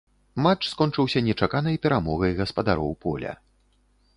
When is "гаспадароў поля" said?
2.41-3.39